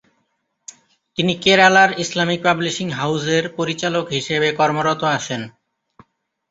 [1.17, 5.41] তিনি কেরালার Islamic publishing house এর পরিচালক হিসেবে কর্মরত আছেন।